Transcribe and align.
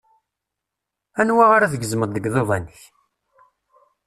Anwa 1.21 1.45
ar 1.51 1.61
ad 1.63 1.71
tgezmeḍ 1.73 2.09
deg 2.13 2.25
iḍudan-ik? 2.29 2.83